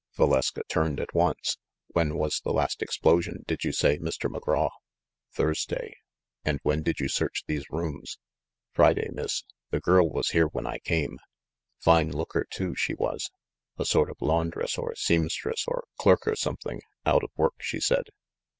[0.17, 1.57] Valeska turned at once.
[1.89, 4.35] "When was the last explo sion, did you say, Mr.
[4.35, 4.71] McGraw?"
[5.35, 5.93] "Thursday."
[6.43, 8.17] "And when did you search these rooms?"
[8.73, 9.43] "Friday, miss.
[9.69, 11.19] The girl was here when I came.
[11.77, 13.29] Fine looker, too, she was.
[13.77, 17.79] A sort of laundress or seam stress or clerk or something; out of work, she
[17.79, 18.05] said."